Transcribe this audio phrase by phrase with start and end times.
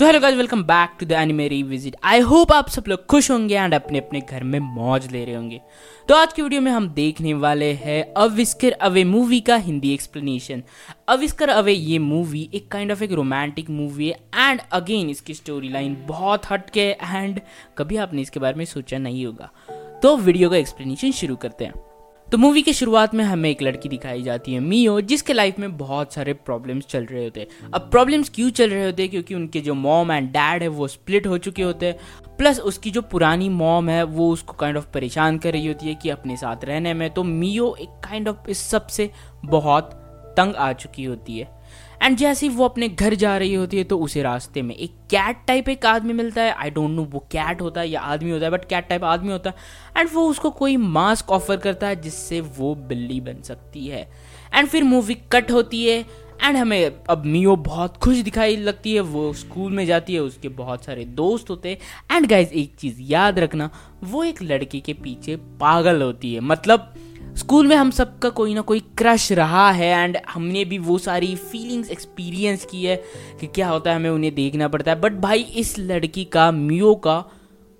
[0.00, 3.30] तो hello guys welcome back to the anime revisit I hope आप सब लोग खुश
[3.30, 5.60] होंगे एंड अपने अपने घर में मौज ले रहे होंगे।
[6.08, 10.62] तो आज की वीडियो में हम देखने वाले हैं अविस्कर अवे मूवी का Hindi explanation
[11.08, 15.68] A Whisker Away ये मूवी एक काइंड ऑफ़ एक रोमांटिक मूवी है एंड अगेन इसकी स्टोरी
[15.68, 17.40] लाइन बहुत हटके एंड
[17.78, 19.50] कभी आपने इसके बारे में सोचा नहीं होगा।
[20.02, 21.89] तो वीडियो का एक्सप्लेनेशन शुरू करते हैं।
[22.32, 25.76] तो मूवी के शुरुआत में हमें एक लड़की दिखाई जाती है मियो जिसके लाइफ में
[25.76, 29.10] बहुत सारे प्रॉब्लम्स चल रहे होते हैं। अब प्रॉब्लम्स क्यों चल रहे होते हैं?
[29.10, 31.96] क्योंकि उनके जो मॉम एंड डैड है, वो स्प्लिट हो चुके होते हैं।
[32.36, 35.94] प्लस उसकी जो पुरानी मॉम है, वो उसको काइंड ऑफ़ परेशान कर रही होती है
[35.94, 39.10] कि अपने साथ रहने में। तो मियो एक काइंड ऑफ़ इस सबसे
[39.44, 39.90] बहुत
[40.36, 41.59] तंग आ चुकी होती है।
[42.02, 44.90] एंड जैसे ही वो अपने घर जा रही होती है तो उसे रास्ते में एक
[45.10, 48.30] कैट टाइप एक आदमी मिलता है। आई डोंट नो वो कैट होता है या आदमी
[48.30, 49.56] होता है बट कैट टाइप आदमी होता है।
[49.96, 54.08] एंड वो उसको कोई मास्क ऑफ़र करता है, जिससे वो बिल्ली बन सकती है।
[54.54, 56.04] एंड फिर मूवी कट होती है
[56.42, 60.48] एंड हमें अब मियो बहुत खुश दिखाई लगती है। वो स्कूल में जाती है, उसके
[60.48, 63.70] बहुत सारे दोस्त होते हैं। एंड गाइज़ एक चीज़ याद रखना,
[64.04, 66.94] वो एक लड़के के पीछे पागल होती है। मतलब
[67.40, 71.34] स्कूल में हम सबका कोई ना कोई क्रश रहा है एंड हमने भी वो सारी
[71.36, 72.96] फीलिंग्स एक्सपीरियंस की है
[73.40, 76.94] कि क्या होता है, हमें उन्हें देखना पड़ता है। बट भाई, इस लड़की का, मियो
[76.94, 77.24] का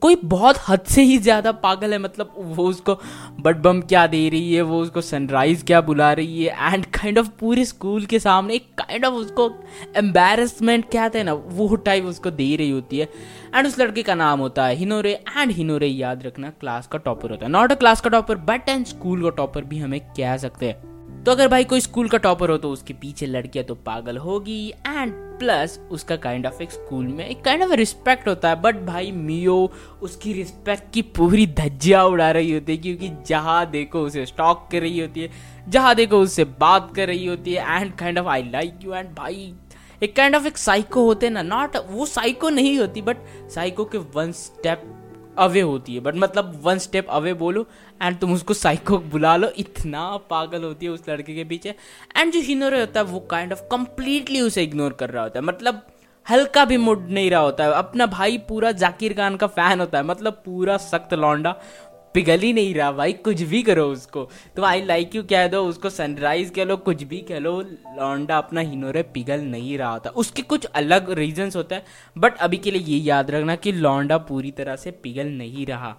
[0.03, 2.95] कोई बहुत हद से ही ज़्यादा पागल है मतलब वो उसको
[3.41, 7.19] बट बम क्या दे रही है, वो उसको सनराइज क्या बुला रही है एंड काइंड
[7.19, 9.51] ऑफ़ पूरे स्कूल के सामने एक काइंड ऑफ़ उसको
[9.97, 13.09] एम्बेरसमेंट कहते हैं ना, वो टाइप उसको दे रही होती है।
[13.55, 17.31] एंड उस लड़के का नाम होता है हिनोरे एंड हिनोरे याद रखना क्लास का टॉपर
[17.31, 20.37] होता है। नॉट अ क्लास का टॉपर बट एंड स्कूल का टॉपर भी हमें कह
[20.37, 20.90] सकते हैं।
[21.27, 24.69] तो अगर भाई कोई स्कूल का टॉपर हो तो उसके पीछे लड़कियाँ तो पागल होगी।
[24.87, 28.77] एंड प्लस उसका काइंड ऑफ़ एक स्कूल में एक काइंड ऑफ़ रिस्पेक्ट होता है। बट
[28.77, 34.25] भाई मियो, उसकी रिस्पेक्ट की पूरी धज्जियाँ उड़ा रही होती है क्योंकि जहाँ देखो उसे
[34.27, 35.31] स्टॉक कर रही होती है,
[35.69, 39.15] जहाँ देखो उससे बात कर रही होती है। And kind of I like you and
[39.15, 39.53] भाई।
[40.03, 43.17] एक काइंड ऑफ़ एक साइको होते ना। नॉट वो साइको नहीं होती बट
[43.55, 44.83] साइको के वन स्टेप
[45.41, 47.67] अवे होती है। बट मतलब वन स्टेप अवे बोलो
[48.03, 51.75] एंड तुम उसको साइको बुला लो। इतना पागल होती है उस लड़के के पीछे।
[52.17, 55.45] एंड जो हिनोरे होता है, वो काइंड ऑफ़ कंप्लीटली उसे इग्नोर कर रहा होता है।
[55.45, 55.83] मतलब
[56.31, 59.99] हल्का भी मूड नहीं रहा होता है। अपना भाई पूरा जाकिर खान का फ़ैन होता
[59.99, 61.55] है। मतलब पूरा सख्त लौंडा।
[62.15, 65.63] पिघल ही नहीं रहा भाई, कुछ भी करो उसको। तो आई लाइक यू कह दो,
[65.65, 67.61] उसको सनराइज कह लो, कुछ भी कह लो,
[67.97, 71.85] लौंडा अपना हिनोरे पिघल नहीं रहा था। उसके कुछ अलग रीजंस होते हैं
[72.19, 75.97] बट अभी के लिए ये याद रखना कि लौंडा पूरी तरह से पिघल नहीं रहा।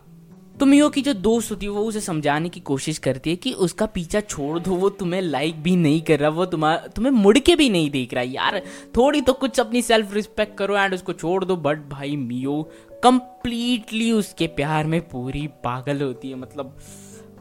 [0.62, 3.54] तो मियो की जो दोस्त होती है, वो उसे समझाने की कोशिश करती है कि
[3.66, 7.38] उसका पीछा छोड़ दो, वो तुम्हें लाइक भी नहीं कर रहा, वो तुम्हारा तुम्हें मुड़
[7.40, 8.62] के भी नहीं देख रहा। यार,
[8.98, 12.62] थोड़ी तो कुछ अपनी सेल्फ रिस्पेक्ट करो एंड उसको छोड़ दो बट भाई मियो
[13.04, 16.78] कंप्लीटली उसके प्यार में पूरी पागल होती है मतलब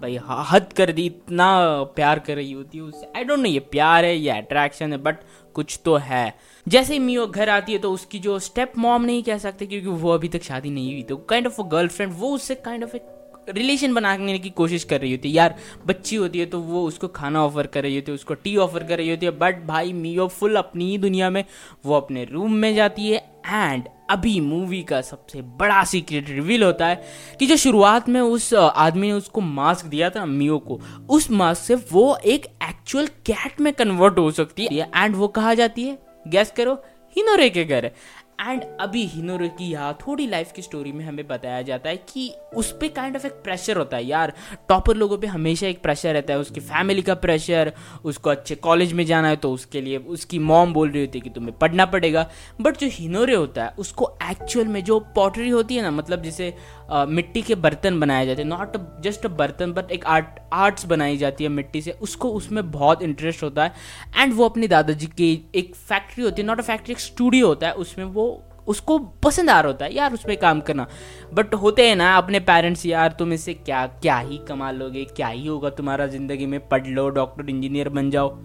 [0.01, 0.19] भाई
[0.51, 1.49] हद कर दी, इतना
[1.97, 4.99] प्यार कर रही होती है उससे। आई डोंट नो ये प्यार है, या अट्रैक्शन है
[4.99, 5.17] बट
[5.57, 6.35] कुछ तो है।
[6.67, 9.89] जैसे ही मियो घर आती है तो उसकी जो स्टेप मॉम नहीं कह सकते, क्योंकि
[9.89, 12.97] वो अभी तक शादी नहीं हुई तो काइंड ऑफ़ अ गर्लफ्रेंड वो उससे काइंड ऑफ़
[12.97, 13.17] एक
[13.49, 15.55] रिलेशन बनाने की कोशिश कर रही होती है। यार,
[15.87, 18.85] बच्ची होती है तो वो उसको खाना ऑफ़र कर रही होती है, उसको टी ऑफ़र
[18.85, 21.45] कर रही होती है बट भाई मियो फुल अपनी ही दुनिया में,
[21.85, 26.87] वो अपने रूम में जाती है। एंड अभी मूवी का सबसे बड़ा सीक्रेट रिवील होता
[26.87, 27.03] है
[27.39, 30.81] कि जो शुरुआत में उस आदमी ने उसको मास्क दिया था मियो को,
[31.11, 35.55] उस मास्क से वो एक एक्चुअल कैट में कन्वर्ट हो सकती है। एंड वो कहा
[35.55, 35.99] जाती है?
[36.29, 36.83] गैस करो
[37.17, 37.91] हिनोरे के घर
[38.41, 42.33] एंड अभी हिनोर की यहाँ थोड़ी लाइफ की स्टोरी में हमें बताया जाता है कि
[42.57, 44.33] उस पर काइंड ऑफ़ एक प्रेशर होता है। यार
[44.69, 47.73] टॉपर लोगों पे हमेशा एक प्रेशर रहता है। उसकी फैमिली का प्रेशर
[48.05, 51.23] उसको अच्छे कॉलेज में जाना है तो उसके लिए उसकी मॉम बोल रही होती है
[51.23, 52.29] कि तुम्हें पढ़ना पड़ेगा।
[52.61, 56.55] बट जो हिनोरे होता है, उसको एक्चुअल में जो पॉटरी होती है ना मतलब जैसे
[56.93, 61.17] मिट्टी के बर्तन बनाए जाते हैं। नॉट जस्ट अ बर्तन बट एक आर्ट आर्ट्स बनाई
[61.17, 63.73] जाती है मिट्टी से, उसको उसमें बहुत इंटरेस्ट होता है।
[64.17, 67.67] एंड वो अपने दादाजी की एक फैक्ट्री होती है नॉट अ फैक्ट्री एक स्टूडियो होता
[67.67, 70.87] है, उसमें वो, उसको पसंद आ रहा होता है, यार उस पर काम करना।
[71.35, 75.29] बट होते हैं ना अपने पेरेंट्स यार तुम इससे क्या क्या ही कमा लोगे, क्या
[75.29, 78.39] ही होगा तुम्हारा ज़िंदगी में, पढ़ लो डॉक्टर इंजीनियर बन जाओ।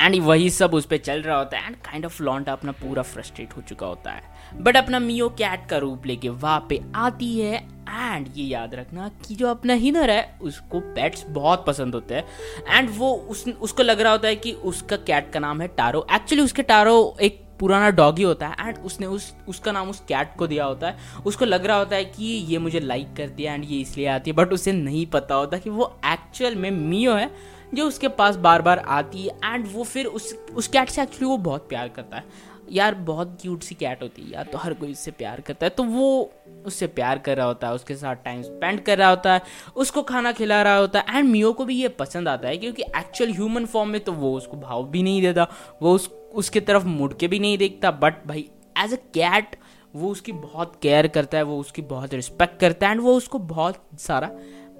[0.00, 3.02] एंड वही सब उस पर चल रहा होता है एंड काइंड ऑफ़ लॉन्ट अपना पूरा
[3.04, 4.22] फ्रस्ट्रेट हो चुका होता है।
[4.60, 7.56] बट अपना मियो कैट का रूप लेके वहाँ पे आती है
[7.88, 12.24] एंड ये याद रखना कि जो अपना हिनर है, उसको पेट्स बहुत पसंद होते हैं।
[12.68, 16.06] एंड वो उस, उसको लग रहा होता है कि उसका कैट का नाम है टारो
[16.12, 20.34] एक्चुअली उसके टारो एक पुराना डॉगी होता है एंड उसने उस, उसका नाम उस कैट
[20.38, 23.54] को दिया होता है। उसको लग रहा होता है कि ये मुझे लाइक करती है
[23.54, 27.14] एंड ये इसलिए आती है बट उसे नहीं पता होता कि वो एक्चुअल में मियो
[27.14, 27.30] है,
[27.74, 31.26] जो उसके पास बार बार आती है एंड वो फिर उस उस कैट से एक्चुअली
[31.26, 34.74] वो बहुत प्यार करता है। यार बहुत क्यूट सी कैट होती है यार तो हर
[34.74, 36.32] कोई उससे प्यार करता है। तो वो
[36.66, 39.42] उससे प्यार कर रहा होता है, उसके साथ टाइम स्पेंड कर रहा होता है,
[39.76, 42.82] उसको खाना खिला रहा होता है। एंड मियो को भी ये पसंद आता है, क्योंकि
[42.96, 45.46] एक्चुअल ह्यूमन फॉर्म में तो वो उसको भाव भी नहीं देता,
[45.82, 48.48] वो उस, उसके तरफ़ मुड़ के भी नहीं देखता। बट भाई
[48.78, 49.56] एज अ कैट
[49.94, 53.38] वो उसकी बहुत केयर करता है, वो उसकी बहुत रिस्पेक्ट करता है एंड वो उसको
[53.38, 54.30] बहुत सारा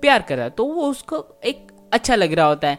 [0.00, 2.78] प्यार कर रहा है। तो वो उसको एक अच्छा लग रहा होता है।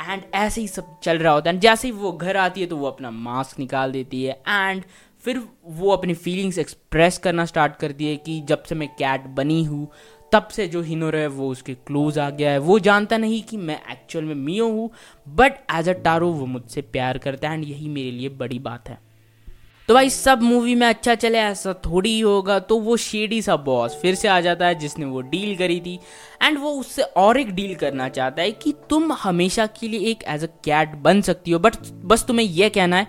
[0.00, 2.76] एंड ऐसे ही सब चल रहा होता है जैसे ही वो घर आती है तो
[2.76, 4.82] वो अपना मास्क निकाल देती है एंड
[5.24, 9.62] फिर वो अपनी फीलिंग्स एक्सप्रेस करना स्टार्ट करती है कि जब से मैं कैट बनी
[9.64, 9.88] हूँ,
[10.32, 13.56] तब से जो हिनोर है वो उसके क्लोज आ गया है। वो जानता नहीं कि
[13.56, 14.90] मैं एक्चुअल में मियो हूँ
[15.26, 18.88] बट एज अ टारो वो मुझसे प्यार करता है एंड यही मेरे लिए बड़ी बात
[18.88, 18.98] है।
[19.90, 23.56] तो भाई सब मूवी में अच्छा चले, ऐसा थोड़ी ही होगा। तो वो शेडी सा
[23.58, 25.98] बॉस फिर से आ जाता है, जिसने वो डील करी थी।
[26.42, 30.22] एंड वो उससे और एक डील करना चाहता है कि तुम हमेशा के लिए एक
[30.28, 33.06] एज अ कैट बन सकती हो। बट बस तुम्हें यह कहना है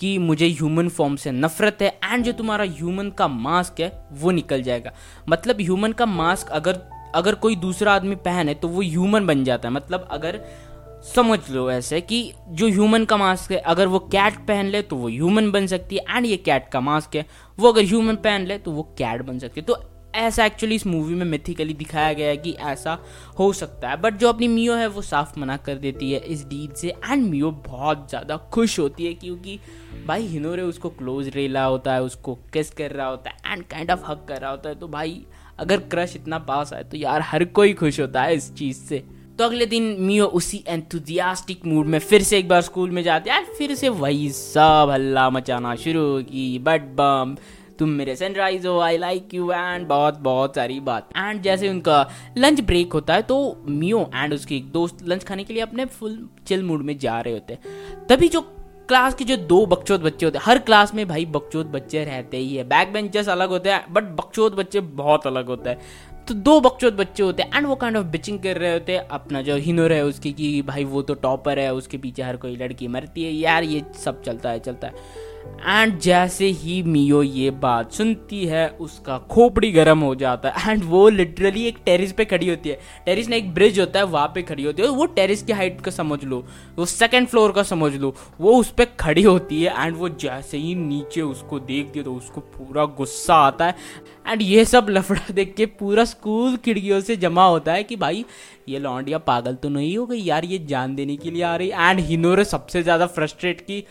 [0.00, 4.30] कि मुझे ह्यूमन फॉर्म से नफरत है एंड जो तुम्हारा ह्यूमन का मास्क है, वो
[4.30, 4.92] निकल जाएगा।
[5.28, 6.80] मतलब ह्यूमन का मास्क अगर
[7.14, 10.40] अगर कोई दूसरा आदमी पहने तो वो ह्यूमन बन जाता है। मतलब अगर
[11.04, 14.96] समझ लो ऐसे कि जो ह्यूमन का मास्क है, अगर वो कैट पहन ले तो
[14.96, 17.26] वो ह्यूमन बन सकती है एंड ये कैट का मास्क है,
[17.58, 19.82] वो अगर ह्यूमन पहन ले तो वो कैट बन सकती है। तो
[20.14, 22.98] ऐसा एक्चुअली इस मूवी में मिथिकली दिखाया गया है कि ऐसा
[23.38, 26.44] हो सकता है। बट जो अपनी मियो है, वो साफ़ मना कर देती है इस
[26.46, 29.58] डीड से एंड मियो बहुत ज़्यादा खुश होती है क्योंकि,
[30.06, 33.90] भाई, हिनोरे उसको क्लोज रेला होता है, उसको किस कर रहा होता है एंड काइंड
[33.90, 35.20] ऑफ़ हक कर रहा होता है। तो भाई,
[35.58, 39.02] अगर क्रश इतना पास आए तो यार हर कोई खुश होता है इस चीज़ से।
[39.38, 43.30] तो अगले दिन मियो उसी एंथुजियास्टिक मूड में फिर से एक बार स्कूल में जाते
[43.30, 47.36] हैं। फिर से वही सब हल्ला मचाना शुरू की। बट बम
[47.78, 52.06] तुम मेरे सनराइज हो आई लाइक यू एंड बहुत बहुत सारी बात। एंड जैसे उनका
[52.38, 55.84] लंच ब्रेक होता है तो मियो एंड उसके एक दोस्त लंच खाने के लिए अपने
[55.86, 58.40] फुल चिल मूड में जा रहे होते हैं। तभी जो
[58.88, 62.36] क्लास के जो दो बकचोद बच्चे होते हैं, हर क्लास में भाई बकचोद बच्चे रहते
[62.36, 66.34] ही है। बैक बेंचर्स अलग होते हैं बट बकचोद बच्चे बहुत अलग होते हैं। तो
[66.34, 69.42] दो बकचोद बच्चे होते हैं एंड वो काइंड ऑफ़ बिचिंग कर रहे होते हैं, अपना
[69.42, 72.88] जो हिनोर है उसकी कि भाई वो तो टॉपर है, उसके पीछे हर कोई लड़की
[72.88, 74.94] मरती है, यार ये सब चलता है चलता है।
[75.66, 80.82] एंड जैसे ही मियो ये बात सुनती है, उसका खोपड़ी गर्म हो जाता है। एंड
[80.84, 84.26] वो लिटरली एक टेरिस पे खड़ी होती है। टेरिस में एक ब्रिज होता है, वहाँ
[84.34, 86.44] पे खड़ी होती है। वो टेरिस की हाइट का समझ लो।
[86.78, 90.58] वो सेकंड फ्लोर का समझ लो। वो उस पर खड़ी होती है एंड वो जैसे
[90.58, 93.76] ही नीचे उसको देखती है तो उसको पूरा गुस्सा आता है।
[94.28, 98.24] एंड ये सब लफड़ा देख के पूरा स्कूल खिड़कियों से जमा होता है कि भाई,
[98.68, 101.68] ये लौंडिया पागल तो नहीं हो गई यार, ये जान देने के लिए आ रही
[101.70, 103.84] एंड हिनोरे सबसे ज़्यादा फ्रस्ट्रेट की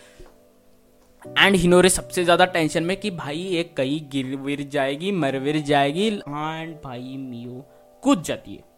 [1.28, 5.60] एंड हिनोरे सबसे ज़्यादा टेंशन में कि भाई ये कहीं गिर विर जाएगी, मर विर
[5.62, 7.66] जाएगी एंड भाई मियो,
[8.04, 8.72] कूद जाती है।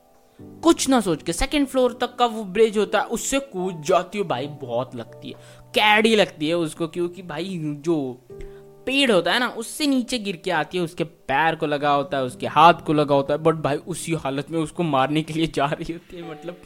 [0.64, 4.18] कुछ ना सोच के सेकंड फ्लोर तक का वो ब्रिज होता है, उससे कूद जाती
[4.18, 5.36] है भाई, बहुत लगती है।
[5.76, 7.98] कैडी लगती है उसको, क्योंकि भाई जो
[8.86, 12.18] पेड़ होता है ना, उससे नीचे गिर के आती है, उसके पैर को लगा होता
[12.18, 15.34] है, उसके हाथ को लगा होता है बट भाई उसी हालत में उसको मारने के
[15.34, 16.62] लिए जा रही होती है मतलब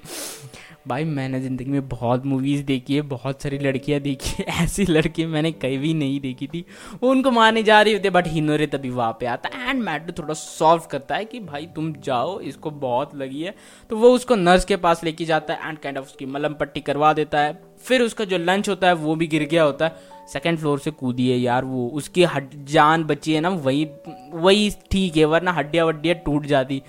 [0.88, 5.26] भाई, मैंने ज़िंदगी में बहुत मूवीज़ देखी है, बहुत सारी लड़कियाँ देखी है। ऐसी लड़की
[5.26, 6.66] मैंने कहीं भी नहीं देखी थी।
[7.04, 9.84] वो उनको मारने जा रही होती है बट हिनोरे तभी वहाँ पे आता है। एंड
[9.84, 13.56] मैटर थोड़ा सॉल्व करता है कि, भाई, तुम जाओ, इसको बहुत लगी है।
[13.90, 16.82] तो वो उसको नर्स के पास लेके जाता है एंड काइंड ऑफ़ उसकी मलम पट्टी
[16.82, 20.18] करवा देता है। फिर उसका जो लंच होता है, वो भी गिर गया होता है।
[20.34, 23.88] सेकेंड फ्लोर से कूदी है यार वो। उसकी हड जान बची है ना, वही
[24.34, 26.82] वही ठीक है, वरना हड्डियाँ वड्डियाँ टूट जाती।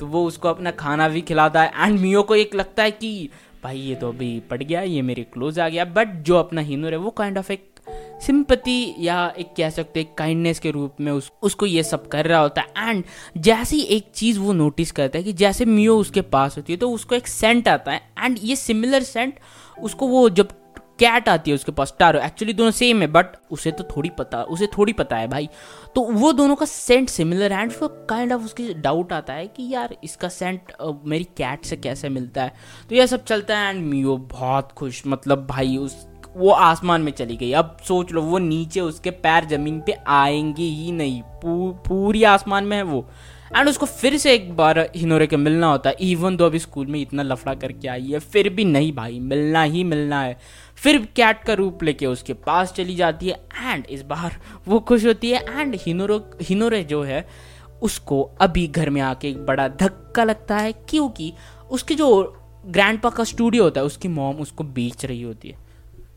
[0.00, 3.28] तो वो उसको अपना खाना भी खिलाता है। एंड मियो को एक लगता है कि
[3.64, 6.92] भाई ये तो अभी पड़ गया ये मेरे क्लोज आ गया। बट जो अपना हिनूर
[6.92, 7.70] है वो काइंड ऑफ़ एक
[8.22, 12.26] सिंपति या एक कह सकते हैं काइंडनेस के रूप में उस, उसको ये सब कर
[12.26, 13.04] रहा होता है। एंड
[13.36, 16.90] जैसी एक चीज़ वो नोटिस करता है कि जैसे मियो उसके पास होती है तो
[16.90, 19.34] उसको एक सेंट आता है। एंड ये सिमिलर सेंट
[19.76, 20.48] उसको वो जब
[20.98, 24.42] कैट आती है उसके पास टारो एक्चुअली दोनों सेम है बट उसे तो थोड़ी पता
[24.42, 25.48] उसे थोड़ी पता है भाई।
[25.94, 29.46] तो वो दोनों का सेंट सिमिलर है एंड फिर काइंड ऑफ़ उसकी डाउट आता है
[29.46, 30.72] कि यार इसका सेंट
[31.04, 32.54] मेरी कैट से कैसे मिलता है?
[32.88, 37.12] तो यह सब चलता है एंड मियो बहुत खुश। मतलब भाई उस वो आसमान में
[37.12, 41.72] चली गई। अब सोच लो वो नीचे उसके पैर ज़मीन पे आएँगे ही नहीं। पू,
[41.88, 43.08] पूरी आसमान में है वो।
[43.46, 46.86] एंड उसको फिर से एक बार हिनोरे के मिलना होता है इवन दो अभी स्कूल
[46.86, 50.36] में इतना लफड़ा करके आई है, फिर भी नहीं भाई, मिलना ही मिलना है।
[50.76, 54.36] फिर कैट का रूप लेके उसके पास चली जाती है एंड इस बार
[54.68, 57.26] वो खुश होती है एंड हिनोरो, हिनोरे जो है,
[57.82, 61.32] उसको अभी घर में आके एक बड़ा धक्का लगता है, क्योंकि
[61.70, 62.08] उसके जो
[62.66, 65.65] ग्रैंड का स्टूडियो होता है, उसकी मॉम उसको बेच रही होती है।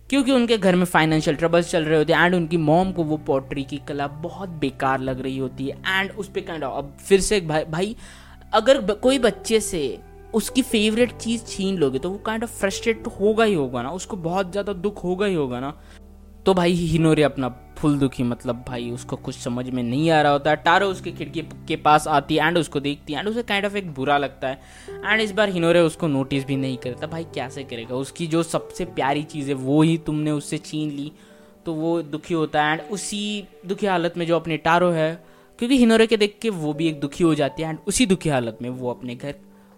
[0.10, 3.18] क्योंकि उनके घर में फाइनेंशियल ट्रबल्स चल रहे होते हैं एंड उनकी मॉम को वो
[3.18, 7.20] पोट्री की कला बहुत बेकार लग रही होती है एंड उस पर काइंड अब फिर
[7.20, 7.96] से भाई भाई,
[8.54, 10.00] अगर कोई बच्चे से
[10.34, 14.18] उसकी फेवरेट चीज़ छीन लोगे तो वो काइंड ऑफ़ फ्रस्ट्रेट होगा ही होगा ना, उसको
[14.18, 15.74] बहुत ज़्यादा दुख होगा ही होगा ना।
[16.46, 17.48] तो भाई, हिनोरे अपना
[17.82, 21.12] फुल दुखी मतलब भाई उसको कुछ समझ में नहीं आ रहा होता। है टारो उसके
[21.12, 24.18] खिड़की के पास आती है एंड उसको देखती है एंड उसे काइंड ऑफ़ एक बुरा
[24.18, 24.62] लगता है।
[25.06, 27.96] एंड इस बार हिनोरे उसको नोटिस भी नहीं करता, भाई कैसे करेगा?
[27.96, 31.12] उसकी जो सबसे प्यारी चीज़ है, वो ही तुमने उससे छीन ली
[31.66, 35.14] तो वो दुखी होता है। एंड उसी दुखी हालत में जो अपने टारो है,
[35.60, 38.30] क्योंकि हिनोरे के देख के वो भी एक दुखी हो जाती है एंड उसी दुखी
[38.30, 39.36] हालत में वो अपने घर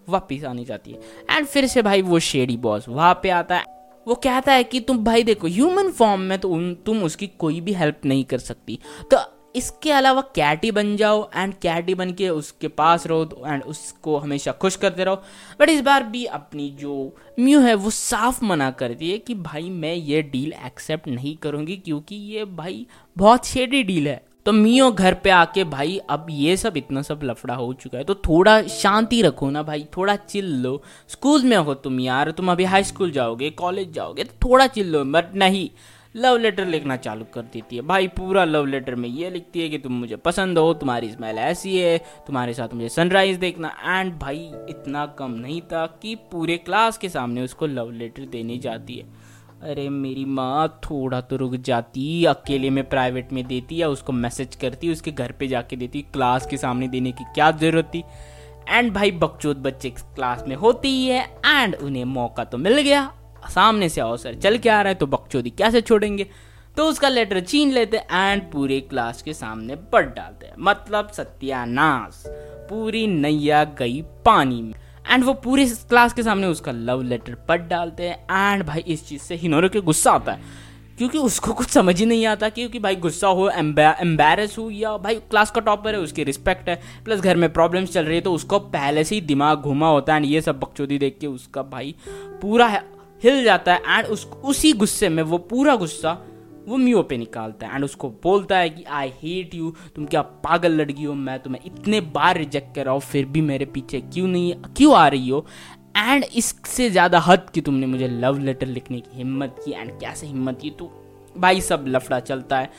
[0.07, 0.99] वापिस आने जाती है।
[1.31, 4.79] एंड फिर से भाई वो शेडी बॉस वहाँ पे आता है। वो कहता है कि
[4.79, 8.79] तुम भाई देखो ह्यूमन फॉर्म में तो तुम उसकी कोई भी हेल्प नहीं कर सकती।
[9.11, 9.17] तो
[9.55, 14.51] इसके अलावा कैटी बन जाओ एंड कैटी बन के उसके पास रहो एंड उसको हमेशा
[14.51, 15.15] खुश करते रहो।
[15.59, 19.69] बट इस बार भी अपनी जो म्यू है, वो साफ़ मना करती है कि भाई
[19.69, 22.85] मैं ये डील एक्सेप्ट नहीं करूँगी क्योंकि ये भाई
[23.17, 27.19] बहुत शेडी डील है। तो मियो घर पे आके भाई, अब ये सब इतना सब
[27.23, 31.57] लफड़ा हो चुका है तो थोड़ा शांति रखो ना भाई, थोड़ा चिल लो। स्कूल में
[31.57, 35.35] हो तुम यार, तुम अभी हाई स्कूल जाओगे कॉलेज जाओगे तो थोड़ा चिल लो बट
[35.35, 35.69] नहीं।
[36.15, 39.67] लव लेटर लिखना चालू कर देती है। भाई, पूरा लव लेटर में ये लिखती है
[39.69, 44.13] कि तुम मुझे पसंद हो, तुम्हारी स्मेल ऐसी है, तुम्हारे साथ मुझे सनराइज देखना। एंड
[44.19, 48.95] भाई, इतना कम नहीं था कि पूरे क्लास के सामने उसको लव लेटर देने जाती
[48.95, 49.05] है।
[49.61, 54.55] अरे मेरी माँ थोड़ा तो रुक जाती, अकेले में प्राइवेट में देती या उसको मैसेज
[54.55, 58.03] करती, उसके घर पे जाके देती क्लास के सामने देने की क्या ज़रूरत थी?
[58.69, 63.05] एंड भाई बकचोद बच्चे क्लास में होती ही है एंड उन्हें मौका तो मिल गया।
[63.49, 66.27] सामने से अवसर चल के आ रहा है तो बकचोदी कैसे छोड़ेंगे?
[66.77, 72.23] तो उसका लेटर छीन लेते एंड पूरे क्लास के सामने पढ़ डालते मतलब सत्यानाश,
[72.69, 74.73] पूरी नैया गई पानी में।
[75.09, 79.07] एंड वो पूरे क्लास के सामने उसका लव लेटर पढ़ डालते हैं। एंड भाई, इस
[79.07, 82.79] चीज़ से हिनोरो के गुस्सा आता है। क्योंकि उसको कुछ समझ ही नहीं आता क्योंकि
[82.79, 87.19] भाई गुस्सा हो एम्बेरस हो, या भाई क्लास का टॉपर है, उसकी रिस्पेक्ट है। प्लस
[87.19, 90.17] घर में प्रॉब्लम्स चल रही है तो उसको पहले से ही दिमाग घुमा होता है।
[90.17, 91.95] एंड ये सब बकचोदी देख के उसका भाई
[92.41, 92.67] पूरा
[93.23, 96.17] हिल जाता है। एंड उस, उसी गुस्से में वो पूरा गुस्सा
[96.67, 100.21] वो मियो पे निकालता है एंड उसको बोलता है कि आई हेट यू तुम क्या
[100.21, 104.01] पागल लड़की हो, मैं तुम्हें इतने बार रिजेक्ट कर रहा हूँ, फिर भी मेरे पीछे
[104.03, 105.45] क्यों नहीं, क्यों आ रही हो?
[105.97, 110.27] एंड इससे ज़्यादा हद कि तुमने मुझे लव लेटर लिखने की हिम्मत की एंड कैसे
[110.27, 110.69] हिम्मत की?
[110.69, 110.91] तो
[111.37, 112.69] भाई सब लफड़ा चलता है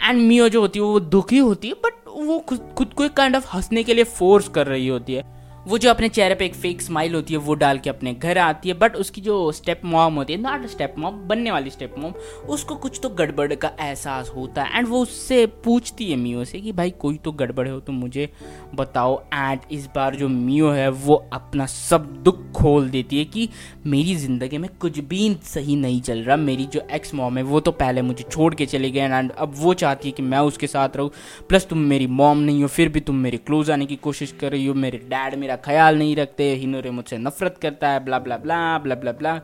[0.00, 3.12] एंड मियो जो होती है वो दुखी होती है बट वो खुद खुद को एक
[3.12, 5.33] काइंड ऑफ़ हंसने के लिए फोर्स कर रही होती है।
[5.66, 8.38] वो जो अपने चेहरे पे एक फेक स्माइल होती है, वो डाल के अपने घर
[8.38, 11.94] आती है बट उसकी जो स्टेप मॉम होती है नॉट स्टेप मॉम बनने वाली स्टेप
[11.98, 12.12] मॉम
[12.48, 16.60] उसको कुछ तो गड़बड़ का एहसास होता है एंड वो उससे पूछती है मियो से
[16.60, 18.28] कि, भाई, कोई तो गड़बड़ हो तो मुझे
[18.74, 23.48] बताओ। एंड इस बार जो मियो है, वो अपना सब दुख खोल देती है कि,
[23.86, 27.60] मेरी ज़िंदगी में कुछ भी सही नहीं चल रहा। मेरी जो एक्स मॉम है, वो
[27.60, 30.66] तो पहले मुझे छोड़ के चले गए एंड अब वो चाहती है कि मैं उसके
[30.66, 31.10] साथ रहूँ।
[31.48, 34.52] प्लस तुम मेरी मॉम नहीं हो, फिर भी तुम मेरे क्लोज आने की कोशिश कर
[34.52, 38.36] रही हो, मेरे डैड मेरा ख्याल नहीं रखते हिनोरे मुझसे नफरत करता है blah blah
[38.36, 39.34] blah blah blah blah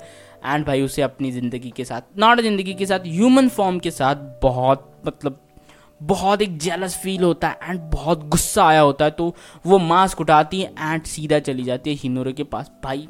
[0.47, 4.17] and भाई उसे अपनी ज़िंदगी के साथ नॉट ज़िंदगी के साथ ह्यूमन फॉर्म के साथ
[4.43, 5.41] बहुत मतलब
[6.01, 9.35] बहुत एक जेलस फील होता है एंड बहुत गुस्सा आया होता है तो
[9.67, 13.07] वो मास्क उठाती है एंड सीधा चली जाती है हिनोरे के पास। भाई,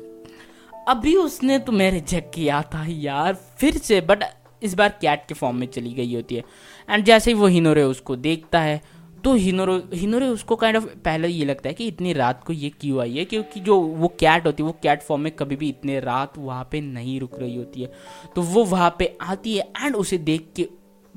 [0.89, 4.25] अभी उसने तो मेरे रिजेक्ट किया था यार, फिर से बट
[4.63, 6.43] इस बार कैट के फॉर्म में चली गई होती है।
[6.89, 8.81] एंड जैसे ही वो हिनोरे उसको देखता है
[9.25, 12.71] तो हिनोरो, हिनोरे उसको काइंड ऑफ़ पहले ये लगता है कि इतनी रात को ये
[12.71, 13.25] क्यों आई है?
[13.25, 16.69] क्योंकि जो वो कैट होती है, वो कैट फॉर्म में कभी भी इतने रात वहाँ
[16.73, 17.93] पे नहीं रुक रही होती है।
[18.37, 20.69] तो वो वहाँ पे आती है एंड उसे देख के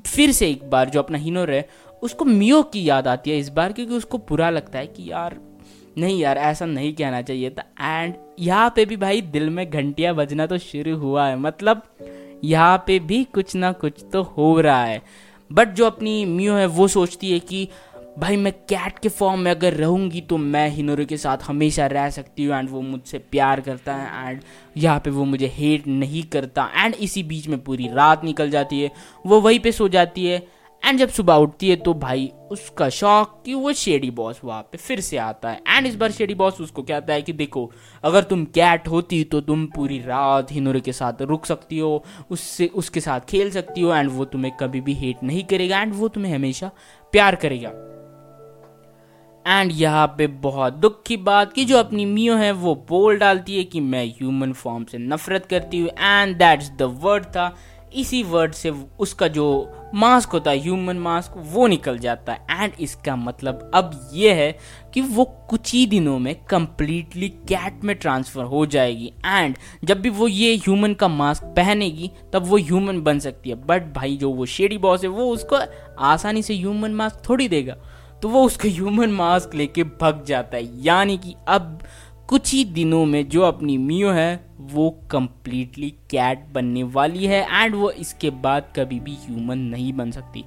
[0.06, 1.68] फिर से एक बार जो अपना हिनोर है,
[2.02, 5.40] उसको मियो की याद आती है इस बार क्योंकि उसको बुरा लगता है कि यार,
[5.98, 10.14] नहीं यार, ऐसा नहीं कहना चाहिए था। एंड यहाँ पे भी भाई दिल में घंटियाँ
[10.14, 11.82] बजना तो शुरू हुआ है। मतलब
[12.44, 15.02] यहाँ पे भी कुछ ना कुछ तो हो रहा है।
[15.52, 17.68] बट जो अपनी मियो है, वो सोचती है कि
[18.18, 22.08] भाई मैं कैट के फॉर्म में अगर रहूँगी तो मैं हिनोरो के साथ हमेशा रह
[22.10, 24.40] सकती हूँ एंड वो मुझसे प्यार करता है एंड
[24.76, 28.80] यहाँ पे वो मुझे हेट नहीं करता एंड इसी बीच में पूरी रात निकल जाती
[28.80, 28.90] है।
[29.26, 30.46] वो वहीं पे सो जाती है
[30.82, 34.78] एंड जब सुबह उठती है तो भाई उसका शौक कि वो शेडी बॉस वहाँ पे
[34.78, 37.70] फिर से आता है एंड इस बार शेडी बॉस उसको कहता है कि देखो,
[38.04, 42.66] अगर तुम कैट होती तो तुम पूरी रात हिनोरे के साथ रुक सकती हो, उससे,
[42.66, 46.08] उसके साथ खेल सकती हो एंड वो तुम्हें कभी भी हेट नहीं करेगा एंड वो
[46.08, 46.70] तुम्हें हमेशा
[47.12, 47.72] प्यार करेगा।
[49.46, 53.56] एंड यहाँ पे बहुत दुख की बात कि जो अपनी मियो है, वो बोल डालती
[53.56, 57.54] है कि मैं ह्यूमन फॉर्म से नफरत करती हूँ। एंड दैट्स द वर्ड था।
[57.94, 62.72] इसी वर्ड से उसका जो मास्क होता है ह्यूमन मास्क वो निकल जाता है। एंड
[62.80, 64.58] इसका मतलब अब ये है
[64.94, 70.08] कि वो कुछ ही दिनों में कंप्लीटली कैट में ट्रांसफ़र हो जाएगी। एंड जब भी
[70.08, 74.30] वो ये ह्यूमन का मास्क पहनेगी, तब वो ह्यूमन बन सकती है। बट भाई, जो
[74.30, 75.58] वो शेडी बॉस है, वो उसको
[75.98, 77.76] आसानी से ह्यूमन मास्क थोड़ी देगा।
[78.24, 81.78] तो वो उसका ह्यूमन मास्क लेके भग जाता है। यानी कि अब
[82.28, 87.74] कुछ ही दिनों में जो अपनी मियो है, वो कम्प्लीटली कैट बनने वाली है एंड
[87.74, 90.44] वो इसके बाद कभी भी ह्यूमन नहीं बन सकती।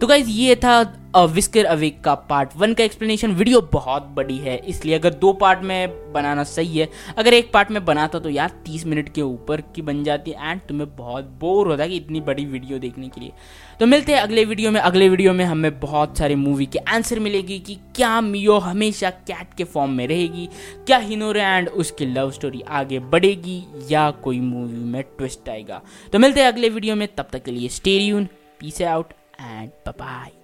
[0.00, 0.80] तो गाइज़ ये था
[1.26, 5.62] विस्कर अवेक का पार्ट वन का एक्सप्लेनेशन वीडियो बहुत बड़ी है, इसलिए अगर दो पार्ट
[5.62, 6.88] में बनाना सही है।
[7.18, 10.50] अगर एक पार्ट में बनाता तो यार तीस मिनट के ऊपर की बन जाती है
[10.50, 13.32] एंड तुम्हें बहुत बोर होता कि इतनी बड़ी वीडियो देखने के लिए।
[13.80, 17.18] तो मिलते हैं अगले वीडियो में। अगले वीडियो में हमें बहुत सारे मूवी के आंसर
[17.18, 20.48] मिलेगी कि क्या मियो हमेशा कैट के फॉर्म में रहेगी,
[20.86, 26.18] क्या हिनोरे एंड उसकी लव स्टोरी आगे बढ़ेगी या कोई मूवी में ट्विस्ट आएगा। तो
[26.18, 28.28] मिलते हैं अगले वीडियो में। तब तक के लिए स्टेरियन
[28.60, 30.37] peace out and bye bye.